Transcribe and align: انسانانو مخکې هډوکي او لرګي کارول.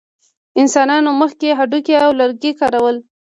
انسانانو 0.61 1.11
مخکې 1.21 1.47
هډوکي 1.59 1.95
او 2.05 2.11
لرګي 2.19 2.51
کارول. 2.59 2.97